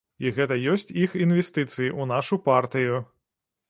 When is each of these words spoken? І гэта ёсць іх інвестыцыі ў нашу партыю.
І 0.25 0.29
гэта 0.37 0.57
ёсць 0.71 0.89
іх 1.03 1.13
інвестыцыі 1.25 1.93
ў 2.01 2.11
нашу 2.17 2.43
партыю. 2.53 3.09